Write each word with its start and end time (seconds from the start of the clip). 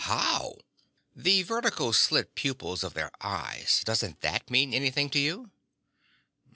"How?" 0.05 0.55
"The 1.15 1.43
vertical 1.43 1.93
slit 1.93 2.33
pupils 2.33 2.83
of 2.83 2.95
their 2.95 3.11
eyes. 3.23 3.83
Doesn't 3.85 4.21
that 4.21 4.49
mean 4.49 4.73
anything 4.73 5.11
to 5.11 5.19
you?" 5.19 5.51